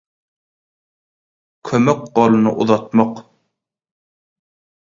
[1.69, 3.15] kömek goluny uzatmak